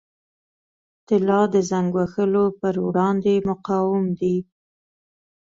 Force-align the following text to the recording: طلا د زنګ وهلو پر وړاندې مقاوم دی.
طلا 1.07 1.41
د 1.53 1.55
زنګ 1.69 1.89
وهلو 1.97 2.45
پر 2.59 2.75
وړاندې 2.85 3.33
مقاوم 3.49 4.05
دی. 4.19 4.35